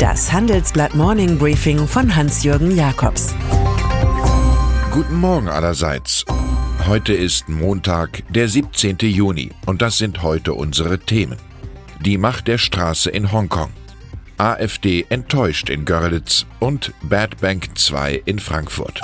Das 0.00 0.32
Handelsblatt 0.32 0.94
Morning 0.94 1.36
Briefing 1.36 1.86
von 1.86 2.16
Hans-Jürgen 2.16 2.74
Jakobs. 2.74 3.34
Guten 4.90 5.16
Morgen 5.16 5.46
allerseits. 5.46 6.24
Heute 6.86 7.12
ist 7.12 7.50
Montag, 7.50 8.22
der 8.30 8.48
17. 8.48 8.96
Juni, 9.00 9.50
und 9.66 9.82
das 9.82 9.98
sind 9.98 10.22
heute 10.22 10.54
unsere 10.54 10.98
Themen. 11.00 11.36
Die 12.00 12.16
Macht 12.16 12.48
der 12.48 12.56
Straße 12.56 13.10
in 13.10 13.30
Hongkong. 13.30 13.72
AfD 14.38 15.04
enttäuscht 15.10 15.68
in 15.68 15.84
Görlitz 15.84 16.46
und 16.60 16.94
Bad 17.02 17.38
Bank 17.42 17.68
2 17.76 18.22
in 18.24 18.38
Frankfurt. 18.38 19.02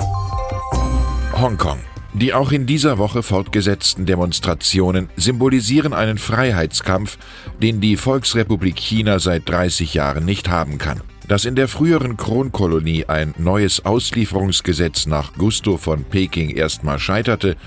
Hongkong. 1.33 1.77
Die 2.13 2.33
auch 2.33 2.51
in 2.51 2.65
dieser 2.65 2.97
Woche 2.97 3.21
fortgesetzten 3.21 4.05
Demonstrationen 4.05 5.09
symbolisieren 5.17 5.93
einen 5.93 6.17
Freiheitskampf, 6.17 7.17
den 7.61 7.81
die 7.81 7.97
Volksrepublik 7.97 8.77
China 8.77 9.19
seit 9.19 9.47
30 9.47 9.93
Jahren 9.93 10.25
nicht 10.25 10.49
haben 10.49 10.77
kann. 10.77 11.01
Dass 11.27 11.43
in 11.43 11.55
der 11.55 11.67
früheren 11.67 12.15
Kronkolonie 12.15 13.05
ein 13.05 13.33
neues 13.37 13.85
Auslieferungsgesetz 13.85 15.05
nach 15.05 15.33
Gusto 15.33 15.75
von 15.75 16.05
Peking 16.05 16.49
erstmal 16.49 16.99
scheiterte, 16.99 17.57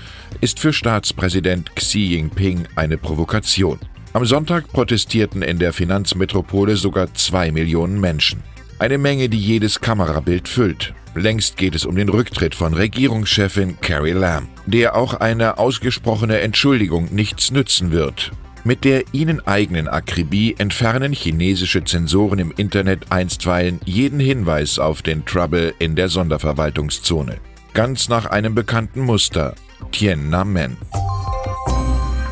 ist 0.41 0.59
für 0.59 0.73
Staatspräsident 0.73 1.75
Xi 1.75 1.99
Jinping 1.99 2.67
eine 2.75 2.97
Provokation. 2.97 3.79
Am 4.13 4.25
Sonntag 4.25 4.67
protestierten 4.67 5.43
in 5.43 5.59
der 5.59 5.71
Finanzmetropole 5.71 6.75
sogar 6.75 7.13
zwei 7.13 7.51
Millionen 7.51 7.99
Menschen. 7.99 8.43
Eine 8.79 8.97
Menge, 8.97 9.29
die 9.29 9.39
jedes 9.39 9.79
Kamerabild 9.79 10.47
füllt. 10.47 10.93
Längst 11.13 11.57
geht 11.57 11.75
es 11.75 11.85
um 11.85 11.95
den 11.95 12.07
Rücktritt 12.07 12.55
von 12.55 12.73
Regierungschefin 12.73 13.81
Carrie 13.81 14.11
Lam, 14.11 14.47
der 14.65 14.95
auch 14.95 15.15
eine 15.15 15.57
ausgesprochene 15.57 16.39
Entschuldigung 16.39 17.09
nichts 17.11 17.51
nützen 17.51 17.91
wird. 17.91 18.31
Mit 18.63 18.85
der 18.85 19.03
ihnen 19.11 19.45
eigenen 19.45 19.89
Akribie 19.89 20.55
entfernen 20.57 21.11
chinesische 21.11 21.83
Zensoren 21.83 22.39
im 22.39 22.53
Internet 22.55 23.11
einstweilen 23.11 23.81
jeden 23.83 24.19
Hinweis 24.19 24.79
auf 24.79 25.01
den 25.01 25.25
Trouble 25.25 25.73
in 25.79 25.95
der 25.95 26.07
Sonderverwaltungszone. 26.07 27.37
Ganz 27.73 28.07
nach 28.07 28.27
einem 28.27 28.55
bekannten 28.55 29.01
Muster, 29.01 29.55
Tiananmen. 29.91 30.77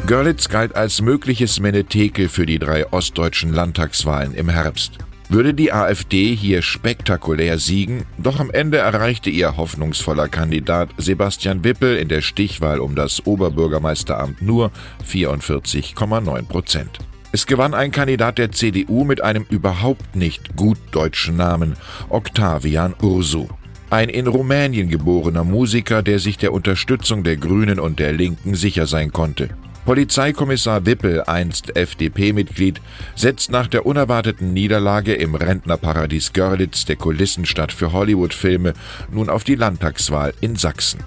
Görlitz 0.05 0.47
galt 0.47 0.75
als 0.75 1.01
mögliches 1.01 1.59
Menetekel 1.59 2.29
für 2.29 2.45
die 2.45 2.59
drei 2.59 2.87
ostdeutschen 2.91 3.51
Landtagswahlen 3.51 4.33
im 4.33 4.49
Herbst 4.49 4.99
würde 5.29 5.53
die 5.53 5.71
AfD 5.71 6.35
hier 6.35 6.61
spektakulär 6.61 7.59
siegen, 7.59 8.05
doch 8.17 8.39
am 8.39 8.51
Ende 8.51 8.79
erreichte 8.79 9.29
ihr 9.29 9.57
hoffnungsvoller 9.57 10.27
Kandidat 10.27 10.89
Sebastian 10.97 11.63
Wippel 11.63 11.97
in 11.97 12.07
der 12.07 12.21
Stichwahl 12.21 12.79
um 12.79 12.95
das 12.95 13.25
Oberbürgermeisteramt 13.25 14.41
nur 14.41 14.71
44,9 15.07 16.43
Prozent. 16.43 16.99
Es 17.31 17.45
gewann 17.45 17.75
ein 17.75 17.91
Kandidat 17.91 18.39
der 18.39 18.51
CDU 18.51 19.03
mit 19.03 19.21
einem 19.21 19.45
überhaupt 19.49 20.15
nicht 20.15 20.55
gut 20.55 20.79
deutschen 20.91 21.37
Namen, 21.37 21.75
Octavian 22.09 22.95
Ursu. 23.01 23.47
Ein 23.91 24.09
in 24.09 24.27
Rumänien 24.27 24.89
geborener 24.89 25.43
Musiker, 25.43 26.01
der 26.01 26.19
sich 26.19 26.37
der 26.37 26.53
Unterstützung 26.53 27.23
der 27.23 27.37
Grünen 27.37 27.79
und 27.79 27.99
der 27.99 28.13
Linken 28.13 28.55
sicher 28.55 28.87
sein 28.87 29.11
konnte. 29.11 29.49
Polizeikommissar 29.89 30.85
Wippel, 30.85 31.23
einst 31.23 31.75
FDP-Mitglied, 31.75 32.79
setzt 33.15 33.49
nach 33.49 33.65
der 33.65 33.87
unerwarteten 33.87 34.53
Niederlage 34.53 35.15
im 35.15 35.33
Rentnerparadies 35.33 36.31
Görlitz, 36.31 36.85
der 36.85 36.95
Kulissenstadt 36.95 37.71
für 37.71 37.91
Hollywood-Filme, 37.91 38.73
nun 39.11 39.31
auf 39.31 39.43
die 39.43 39.55
Landtagswahl 39.55 40.35
in 40.41 40.57
Sachsen. 40.57 40.99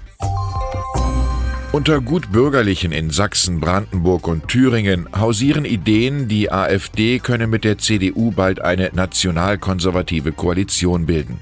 Unter 1.71 2.01
Gutbürgerlichen 2.01 2.91
in 2.91 3.09
Sachsen, 3.09 3.61
Brandenburg 3.61 4.27
und 4.27 4.49
Thüringen 4.49 5.07
hausieren 5.17 5.63
Ideen, 5.63 6.27
die 6.27 6.51
AfD 6.51 7.19
könne 7.19 7.47
mit 7.47 7.63
der 7.63 7.77
CDU 7.77 8.31
bald 8.31 8.59
eine 8.59 8.91
nationalkonservative 8.93 10.33
Koalition 10.33 11.05
bilden. 11.05 11.39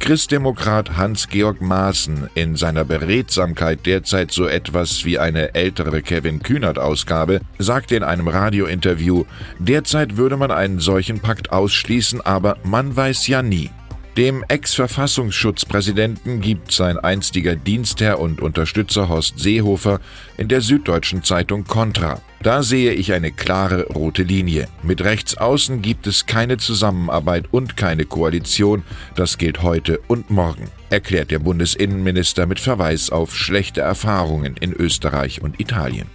Christdemokrat 0.00 0.96
Hans-Georg 0.96 1.60
Maaßen 1.60 2.30
in 2.34 2.56
seiner 2.56 2.84
Beredsamkeit 2.84 3.84
derzeit 3.86 4.32
so 4.32 4.46
etwas 4.46 5.04
wie 5.04 5.18
eine 5.18 5.54
ältere 5.54 6.02
Kevin 6.02 6.42
Kühnert-Ausgabe, 6.42 7.40
sagte 7.58 7.96
in 7.96 8.02
einem 8.02 8.26
Radiointerview, 8.26 9.24
derzeit 9.58 10.16
würde 10.16 10.36
man 10.36 10.50
einen 10.50 10.80
solchen 10.80 11.20
Pakt 11.20 11.52
ausschließen, 11.52 12.22
aber 12.22 12.56
man 12.64 12.96
weiß 12.96 13.28
ja 13.28 13.42
nie. 13.42 13.70
Dem 14.16 14.44
Ex-Verfassungsschutzpräsidenten 14.48 16.40
gibt 16.40 16.72
sein 16.72 16.98
einstiger 16.98 17.54
Dienstherr 17.54 18.18
und 18.18 18.40
Unterstützer 18.40 19.08
Horst 19.08 19.38
Seehofer 19.38 20.00
in 20.36 20.48
der 20.48 20.62
Süddeutschen 20.62 21.22
Zeitung 21.22 21.64
Contra. 21.64 22.20
Da 22.42 22.64
sehe 22.64 22.92
ich 22.92 23.12
eine 23.12 23.30
klare 23.30 23.86
rote 23.86 24.24
Linie. 24.24 24.66
Mit 24.82 25.04
Rechtsaußen 25.04 25.80
gibt 25.80 26.08
es 26.08 26.26
keine 26.26 26.56
Zusammenarbeit 26.56 27.46
und 27.52 27.76
keine 27.76 28.04
Koalition. 28.04 28.82
Das 29.14 29.38
gilt 29.38 29.62
heute 29.62 30.00
und 30.08 30.28
morgen, 30.28 30.68
erklärt 30.88 31.30
der 31.30 31.38
Bundesinnenminister 31.38 32.46
mit 32.46 32.58
Verweis 32.58 33.10
auf 33.10 33.36
schlechte 33.36 33.80
Erfahrungen 33.80 34.56
in 34.58 34.72
Österreich 34.72 35.40
und 35.40 35.60
Italien. 35.60 36.08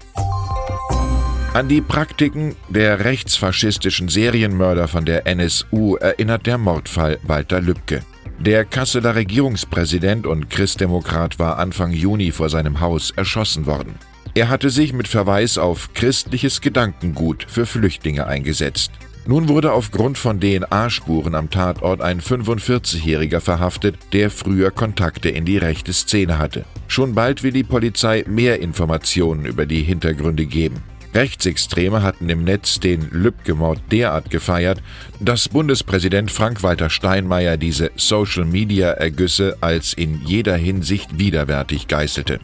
An 1.55 1.69
die 1.69 1.79
Praktiken 1.79 2.53
der 2.67 3.05
rechtsfaschistischen 3.05 4.09
Serienmörder 4.09 4.89
von 4.89 5.05
der 5.05 5.25
NSU 5.25 5.95
erinnert 5.95 6.45
der 6.45 6.57
Mordfall 6.57 7.17
Walter 7.23 7.61
Lübcke. 7.61 8.01
Der 8.39 8.65
Kasseler 8.65 9.15
Regierungspräsident 9.15 10.27
und 10.27 10.49
Christdemokrat 10.49 11.39
war 11.39 11.57
Anfang 11.57 11.93
Juni 11.93 12.33
vor 12.33 12.49
seinem 12.49 12.81
Haus 12.81 13.11
erschossen 13.11 13.67
worden. 13.67 13.95
Er 14.33 14.49
hatte 14.49 14.69
sich 14.69 14.91
mit 14.91 15.07
Verweis 15.07 15.57
auf 15.57 15.93
christliches 15.93 16.59
Gedankengut 16.59 17.45
für 17.47 17.65
Flüchtlinge 17.65 18.27
eingesetzt. 18.27 18.91
Nun 19.25 19.47
wurde 19.47 19.71
aufgrund 19.71 20.17
von 20.17 20.41
DNA-Spuren 20.41 21.35
am 21.35 21.49
Tatort 21.49 22.01
ein 22.01 22.19
45-Jähriger 22.19 23.39
verhaftet, 23.39 23.95
der 24.11 24.29
früher 24.29 24.71
Kontakte 24.71 25.29
in 25.29 25.45
die 25.45 25.57
rechte 25.57 25.93
Szene 25.93 26.37
hatte. 26.37 26.65
Schon 26.89 27.15
bald 27.15 27.43
will 27.43 27.53
die 27.53 27.63
Polizei 27.63 28.25
mehr 28.27 28.59
Informationen 28.59 29.45
über 29.45 29.65
die 29.65 29.83
Hintergründe 29.83 30.45
geben. 30.45 30.83
Rechtsextreme 31.15 32.03
hatten 32.03 32.29
im 32.29 32.43
Netz 32.43 32.79
den 32.79 33.09
Lübcke-Mord 33.09 33.81
derart 33.91 34.29
gefeiert, 34.29 34.83
dass 35.19 35.47
Bundespräsident 35.47 36.29
Frank-Walter 36.29 36.89
Steinmeier 36.89 37.55
diese 37.55 37.91
Social-Media-Ergüsse 37.95 39.57
als 39.61 39.93
in 39.93 40.21
jeder 40.25 40.57
Hinsicht 40.57 41.17
widerwärtig 41.17 41.87
geißelte. 41.87 42.39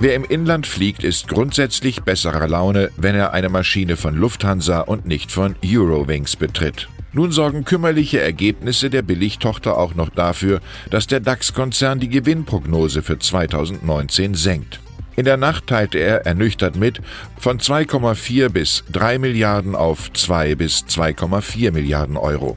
Wer 0.00 0.14
im 0.14 0.24
Inland 0.24 0.66
fliegt, 0.66 1.04
ist 1.04 1.28
grundsätzlich 1.28 2.02
besserer 2.02 2.48
Laune, 2.48 2.90
wenn 2.96 3.14
er 3.14 3.32
eine 3.32 3.48
Maschine 3.48 3.96
von 3.96 4.16
Lufthansa 4.16 4.80
und 4.80 5.06
nicht 5.06 5.30
von 5.30 5.56
Eurowings 5.64 6.36
betritt. 6.36 6.88
Nun 7.12 7.32
sorgen 7.32 7.64
kümmerliche 7.64 8.20
Ergebnisse 8.20 8.90
der 8.90 9.02
Billigtochter 9.02 9.76
auch 9.76 9.94
noch 9.94 10.10
dafür, 10.10 10.60
dass 10.90 11.06
der 11.06 11.20
DAX-Konzern 11.20 12.00
die 12.00 12.08
Gewinnprognose 12.08 13.02
für 13.02 13.18
2019 13.18 14.34
senkt. 14.34 14.80
In 15.18 15.24
der 15.24 15.36
Nacht 15.36 15.66
teilte 15.66 15.98
er 15.98 16.26
ernüchtert 16.26 16.76
mit, 16.76 17.00
von 17.40 17.58
2,4 17.58 18.50
bis 18.50 18.84
3 18.92 19.18
Milliarden 19.18 19.74
auf 19.74 20.12
2 20.12 20.54
bis 20.54 20.84
2,4 20.88 21.72
Milliarden 21.72 22.16
Euro. 22.16 22.56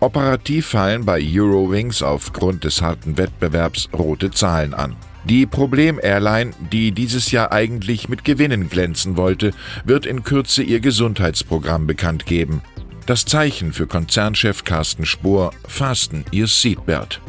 Operativ 0.00 0.66
fallen 0.66 1.06
bei 1.06 1.22
Eurowings 1.24 2.02
aufgrund 2.02 2.64
des 2.64 2.82
harten 2.82 3.16
Wettbewerbs 3.16 3.88
rote 3.94 4.30
Zahlen 4.30 4.74
an. 4.74 4.94
Die 5.24 5.46
Problem-Airline, 5.46 6.52
die 6.70 6.92
dieses 6.92 7.30
Jahr 7.30 7.50
eigentlich 7.50 8.10
mit 8.10 8.24
Gewinnen 8.24 8.68
glänzen 8.68 9.16
wollte, 9.16 9.52
wird 9.86 10.04
in 10.04 10.22
Kürze 10.22 10.62
ihr 10.62 10.80
Gesundheitsprogramm 10.80 11.86
bekannt 11.86 12.26
geben. 12.26 12.60
Das 13.06 13.24
Zeichen 13.24 13.72
für 13.72 13.86
Konzernchef 13.86 14.64
Carsten 14.64 15.06
Spohr, 15.06 15.50
fasten 15.66 16.26
Ihr 16.30 16.46
Seatbelt. 16.46 17.22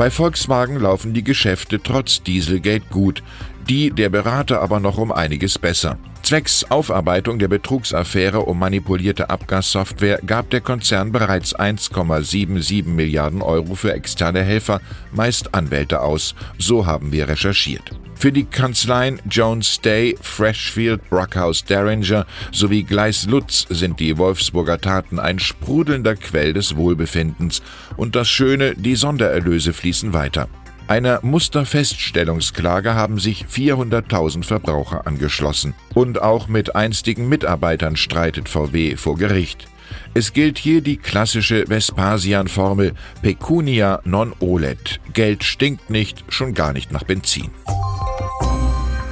Bei 0.00 0.10
Volkswagen 0.10 0.80
laufen 0.80 1.12
die 1.12 1.22
Geschäfte 1.22 1.78
trotz 1.82 2.22
Dieselgate 2.22 2.86
gut, 2.88 3.22
die 3.68 3.90
der 3.90 4.08
Berater 4.08 4.62
aber 4.62 4.80
noch 4.80 4.96
um 4.96 5.12
einiges 5.12 5.58
besser. 5.58 5.98
Zwecks 6.30 6.62
Aufarbeitung 6.70 7.40
der 7.40 7.48
Betrugsaffäre 7.48 8.42
um 8.42 8.56
manipulierte 8.56 9.30
Abgassoftware 9.30 10.20
gab 10.24 10.48
der 10.50 10.60
Konzern 10.60 11.10
bereits 11.10 11.58
1,77 11.58 12.86
Milliarden 12.86 13.42
Euro 13.42 13.74
für 13.74 13.92
externe 13.92 14.44
Helfer, 14.44 14.80
meist 15.10 15.56
Anwälte 15.56 16.02
aus, 16.02 16.36
so 16.56 16.86
haben 16.86 17.10
wir 17.10 17.26
recherchiert. 17.26 17.90
Für 18.14 18.30
die 18.30 18.44
Kanzleien 18.44 19.20
Jones 19.28 19.80
Day, 19.80 20.16
Freshfield, 20.20 21.10
Brockhaus 21.10 21.64
Derringer 21.64 22.26
sowie 22.52 22.84
Gleis 22.84 23.26
Lutz 23.26 23.66
sind 23.68 23.98
die 23.98 24.16
Wolfsburger 24.16 24.80
Taten 24.80 25.18
ein 25.18 25.40
sprudelnder 25.40 26.14
Quell 26.14 26.52
des 26.52 26.76
Wohlbefindens 26.76 27.60
und 27.96 28.14
das 28.14 28.28
Schöne, 28.28 28.76
die 28.76 28.94
Sondererlöse 28.94 29.72
fließen 29.72 30.12
weiter. 30.12 30.48
Einer 30.90 31.20
Musterfeststellungsklage 31.22 32.96
haben 32.96 33.20
sich 33.20 33.44
400.000 33.44 34.42
Verbraucher 34.42 35.06
angeschlossen. 35.06 35.74
Und 35.94 36.20
auch 36.20 36.48
mit 36.48 36.74
einstigen 36.74 37.28
Mitarbeitern 37.28 37.94
streitet 37.94 38.48
VW 38.48 38.96
vor 38.96 39.16
Gericht. 39.16 39.68
Es 40.14 40.32
gilt 40.32 40.58
hier 40.58 40.80
die 40.80 40.96
klassische 40.96 41.64
Vespasian-Formel 41.68 42.94
Pecunia 43.22 44.00
non 44.04 44.34
olet. 44.40 44.98
Geld 45.12 45.44
stinkt 45.44 45.90
nicht, 45.90 46.24
schon 46.28 46.54
gar 46.54 46.72
nicht 46.72 46.90
nach 46.90 47.04
Benzin. 47.04 47.50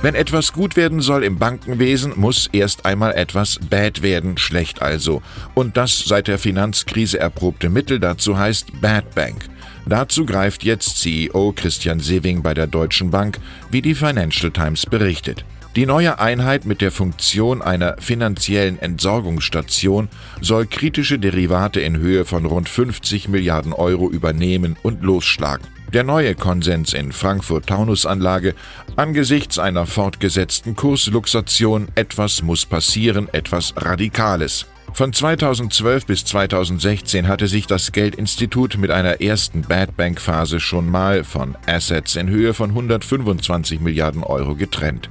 Wenn 0.02 0.16
etwas 0.16 0.52
gut 0.52 0.74
werden 0.74 1.00
soll 1.00 1.22
im 1.22 1.38
Bankenwesen, 1.38 2.14
muss 2.16 2.48
erst 2.52 2.86
einmal 2.86 3.14
etwas 3.14 3.60
bad 3.70 4.02
werden, 4.02 4.36
schlecht 4.36 4.82
also. 4.82 5.22
Und 5.54 5.76
das 5.76 6.00
seit 6.00 6.26
der 6.26 6.38
Finanzkrise 6.38 7.20
erprobte 7.20 7.69
Mittel 7.69 8.00
dazu 8.00 8.36
heißt 8.36 8.81
Bad 8.81 9.14
Bank. 9.14 9.48
Dazu 9.88 10.26
greift 10.26 10.64
jetzt 10.64 10.99
CEO 10.99 11.55
Christian 11.56 11.99
Sewing 11.99 12.43
bei 12.43 12.52
der 12.52 12.67
Deutschen 12.67 13.11
Bank, 13.11 13.38
wie 13.70 13.81
die 13.81 13.94
Financial 13.94 14.50
Times 14.50 14.85
berichtet. 14.85 15.46
Die 15.76 15.87
neue 15.87 16.19
Einheit 16.19 16.67
mit 16.67 16.82
der 16.82 16.90
Funktion 16.90 17.62
einer 17.62 17.96
finanziellen 17.99 18.79
Entsorgungsstation 18.79 20.11
soll 20.43 20.67
kritische 20.67 21.19
Derivate 21.19 21.81
in 21.81 21.96
Höhe 21.96 22.26
von 22.26 22.44
rund 22.44 22.69
50 22.69 23.29
Milliarden 23.29 23.73
Euro 23.73 24.11
übernehmen 24.11 24.76
und 24.82 25.02
losschlagen. 25.02 25.67
Der 25.94 26.05
neue 26.05 26.34
Konsens 26.34 26.93
in 26.93 27.11
Frankfurt-Taunus-Anlage 27.11 28.55
angesichts 28.96 29.58
einer 29.58 29.87
fortgesetzten 29.87 30.76
Kursluxation 30.76 31.88
etwas 31.94 32.43
muss 32.43 32.67
passieren, 32.67 33.29
etwas 33.32 33.73
Radikales. 33.75 34.67
Von 34.98 35.12
2012 35.12 36.06
bis 36.06 36.24
2016 36.24 37.28
hatte 37.28 37.46
sich 37.46 37.68
das 37.68 37.92
Geldinstitut 37.92 38.78
mit 38.78 38.90
einer 38.90 39.20
ersten 39.20 39.62
Bad 39.62 39.96
Bank 39.96 40.20
Phase 40.20 40.58
schon 40.58 40.90
mal 40.90 41.22
von 41.22 41.56
Assets 41.66 42.16
in 42.16 42.28
Höhe 42.28 42.52
von 42.52 42.70
125 42.70 43.78
Milliarden 43.78 44.24
Euro 44.24 44.56
getrennt. 44.56 45.08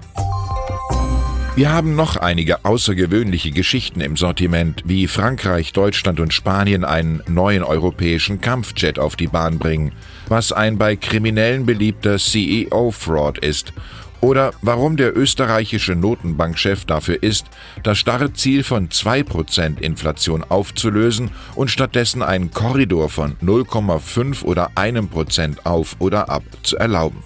Wir 1.58 1.72
haben 1.72 1.96
noch 1.96 2.18
einige 2.18 2.66
außergewöhnliche 2.66 3.50
Geschichten 3.50 4.00
im 4.00 4.16
Sortiment, 4.16 4.84
wie 4.86 5.08
Frankreich, 5.08 5.74
Deutschland 5.74 6.20
und 6.20 6.32
Spanien 6.32 6.86
einen 6.86 7.24
neuen 7.28 7.64
europäischen 7.64 8.42
Kampfjet 8.42 9.00
auf 9.00 9.16
die 9.16 9.26
Bahn 9.26 9.58
bringen, 9.58 9.92
was 10.28 10.52
ein 10.52 10.78
bei 10.78 10.96
Kriminellen 10.96 11.66
beliebter 11.66 12.20
CEO-Fraud 12.20 13.40
ist, 13.40 13.74
oder 14.22 14.52
warum 14.62 14.98
der 14.98 15.18
österreichische 15.18 15.96
Notenbankchef 15.96 16.86
dafür 16.86 17.24
ist, 17.24 17.48
das 17.82 17.98
starre 17.98 18.34
Ziel 18.34 18.64
von 18.64 18.90
2% 18.90 19.80
Inflation 19.80 20.44
aufzulösen 20.44 21.32
und 21.56 21.72
stattdessen 21.72 22.22
einen 22.22 22.52
Korridor 22.52 23.10
von 23.10 23.36
0,5 23.38 24.44
oder 24.44 24.70
1% 24.76 25.66
auf 25.66 25.96
oder 25.98 26.30
ab 26.30 26.44
zu 26.62 26.78
erlauben. 26.78 27.24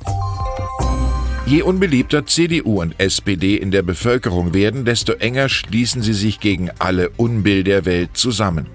Je 1.52 1.64
unbeliebter 1.64 2.26
CDU 2.26 2.80
und 2.80 2.98
SPD 2.98 3.58
in 3.58 3.72
der 3.72 3.82
Bevölkerung 3.82 4.54
werden, 4.54 4.86
desto 4.86 5.12
enger 5.12 5.50
schließen 5.50 6.02
sie 6.02 6.14
sich 6.14 6.40
gegen 6.40 6.70
alle 6.80 7.10
Unbill 7.18 7.66
der 7.66 7.84
Welt 7.84 8.12
zusammen. 8.14 8.68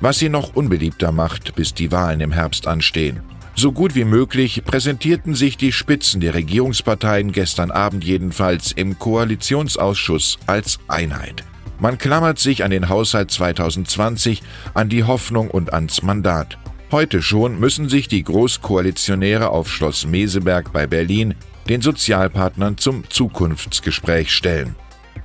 Was 0.00 0.18
sie 0.18 0.30
noch 0.30 0.56
unbeliebter 0.56 1.12
macht, 1.12 1.54
bis 1.56 1.74
die 1.74 1.92
Wahlen 1.92 2.22
im 2.22 2.32
Herbst 2.32 2.66
anstehen. 2.68 3.20
So 3.54 3.70
gut 3.70 3.94
wie 3.94 4.06
möglich 4.06 4.64
präsentierten 4.64 5.34
sich 5.34 5.58
die 5.58 5.72
Spitzen 5.72 6.22
der 6.22 6.32
Regierungsparteien 6.32 7.32
gestern 7.32 7.70
Abend 7.70 8.02
jedenfalls 8.02 8.72
im 8.72 8.98
Koalitionsausschuss 8.98 10.38
als 10.46 10.78
Einheit. 10.88 11.44
Man 11.80 11.98
klammert 11.98 12.38
sich 12.38 12.64
an 12.64 12.70
den 12.70 12.88
Haushalt 12.88 13.30
2020, 13.30 14.42
an 14.72 14.88
die 14.88 15.04
Hoffnung 15.04 15.50
und 15.50 15.74
ans 15.74 16.02
Mandat. 16.02 16.56
Heute 16.90 17.20
schon 17.20 17.60
müssen 17.60 17.90
sich 17.90 18.08
die 18.08 18.22
Großkoalitionäre 18.22 19.50
auf 19.50 19.70
Schloss 19.70 20.06
Meseberg 20.06 20.72
bei 20.72 20.86
Berlin 20.86 21.34
den 21.68 21.80
Sozialpartnern 21.80 22.78
zum 22.78 23.08
Zukunftsgespräch 23.08 24.30
stellen. 24.32 24.74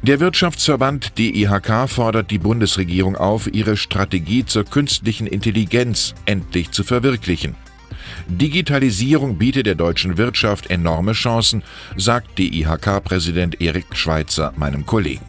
Der 0.04 0.20
Wirtschaftsverband 0.20 1.18
DIHK 1.20 1.88
fordert 1.88 2.32
die 2.32 2.40
Bundesregierung 2.40 3.16
auf, 3.16 3.48
ihre 3.54 3.78
Strategie 3.78 4.46
zur 4.46 4.64
künstlichen 4.64 5.28
Intelligenz 5.28 6.16
endlich 6.26 6.72
zu 6.72 6.84
verwirklichen. 6.84 7.56
Digitalisierung 8.28 9.38
bietet 9.38 9.68
der 9.68 9.76
deutschen 9.76 10.18
Wirtschaft 10.18 10.72
enorme 10.72 11.14
Chancen, 11.14 11.64
sagt 11.98 12.40
DIHK-Präsident 12.40 13.62
Erik 13.62 13.96
Schweitzer 13.96 14.54
meinem 14.56 14.86
Kollegen. 14.86 15.26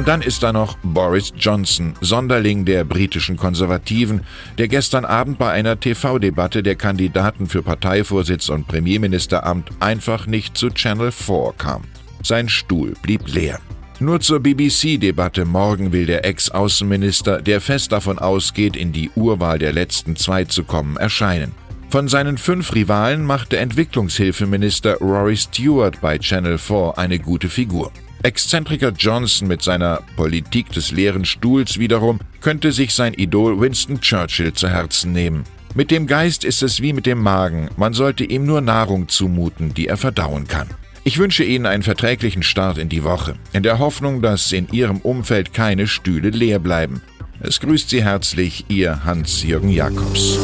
Und 0.00 0.08
dann 0.08 0.22
ist 0.22 0.42
da 0.42 0.50
noch 0.50 0.78
Boris 0.82 1.30
Johnson, 1.36 1.92
Sonderling 2.00 2.64
der 2.64 2.84
britischen 2.84 3.36
Konservativen, 3.36 4.22
der 4.56 4.66
gestern 4.66 5.04
Abend 5.04 5.36
bei 5.36 5.50
einer 5.50 5.78
TV-Debatte 5.78 6.62
der 6.62 6.74
Kandidaten 6.74 7.46
für 7.46 7.60
Parteivorsitz 7.62 8.48
und 8.48 8.66
Premierministeramt 8.66 9.68
einfach 9.78 10.26
nicht 10.26 10.56
zu 10.56 10.70
Channel 10.70 11.12
4 11.12 11.52
kam. 11.58 11.82
Sein 12.22 12.48
Stuhl 12.48 12.94
blieb 13.02 13.28
leer. 13.28 13.60
Nur 13.98 14.20
zur 14.20 14.40
BBC-Debatte 14.40 15.44
morgen 15.44 15.92
will 15.92 16.06
der 16.06 16.24
Ex-Außenminister, 16.24 17.42
der 17.42 17.60
fest 17.60 17.92
davon 17.92 18.18
ausgeht, 18.18 18.76
in 18.76 18.92
die 18.92 19.10
Urwahl 19.16 19.58
der 19.58 19.74
letzten 19.74 20.16
zwei 20.16 20.44
zu 20.46 20.64
kommen, 20.64 20.96
erscheinen. 20.96 21.52
Von 21.90 22.08
seinen 22.08 22.38
fünf 22.38 22.74
Rivalen 22.74 23.22
machte 23.22 23.58
Entwicklungshilfeminister 23.58 24.94
Rory 24.94 25.36
Stewart 25.36 26.00
bei 26.00 26.16
Channel 26.16 26.56
4 26.56 26.94
eine 26.96 27.18
gute 27.18 27.50
Figur. 27.50 27.92
Exzentriker 28.22 28.90
Johnson 28.90 29.48
mit 29.48 29.62
seiner 29.62 30.02
Politik 30.16 30.70
des 30.72 30.90
leeren 30.90 31.24
Stuhls 31.24 31.78
wiederum 31.78 32.20
könnte 32.40 32.70
sich 32.72 32.94
sein 32.94 33.14
Idol 33.14 33.60
Winston 33.60 34.00
Churchill 34.00 34.52
zu 34.52 34.68
Herzen 34.68 35.12
nehmen. 35.12 35.44
Mit 35.74 35.90
dem 35.90 36.06
Geist 36.06 36.44
ist 36.44 36.62
es 36.62 36.82
wie 36.82 36.92
mit 36.92 37.06
dem 37.06 37.22
Magen, 37.22 37.70
man 37.76 37.94
sollte 37.94 38.24
ihm 38.24 38.44
nur 38.44 38.60
Nahrung 38.60 39.08
zumuten, 39.08 39.72
die 39.72 39.86
er 39.86 39.96
verdauen 39.96 40.48
kann. 40.48 40.68
Ich 41.02 41.18
wünsche 41.18 41.44
Ihnen 41.44 41.64
einen 41.64 41.82
verträglichen 41.82 42.42
Start 42.42 42.76
in 42.76 42.90
die 42.90 43.04
Woche, 43.04 43.36
in 43.54 43.62
der 43.62 43.78
Hoffnung, 43.78 44.20
dass 44.20 44.52
in 44.52 44.68
Ihrem 44.70 44.98
Umfeld 44.98 45.54
keine 45.54 45.86
Stühle 45.86 46.28
leer 46.28 46.58
bleiben. 46.58 47.00
Es 47.40 47.60
grüßt 47.60 47.88
Sie 47.88 48.04
herzlich 48.04 48.66
Ihr 48.68 49.02
Hans-Jürgen 49.04 49.70
Jakobs. 49.70 50.38